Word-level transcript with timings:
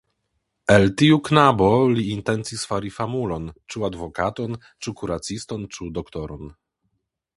El 0.75 0.85
tiu 1.01 1.17
knabo 1.27 1.67
li 1.99 2.05
intencis 2.13 2.63
fari 2.71 2.91
famulon, 2.95 3.45
ĉu 3.75 3.85
advokaton, 3.91 4.57
ĉu 4.87 4.95
kuraciston, 5.03 5.69
ĉu 5.77 5.91
doktoron. 5.99 6.53